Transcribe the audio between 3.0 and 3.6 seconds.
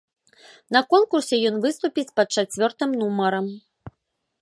нумарам.